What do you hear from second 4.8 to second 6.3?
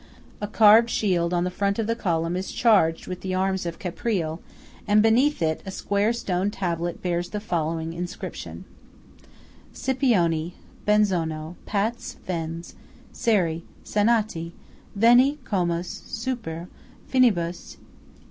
and beneath it a square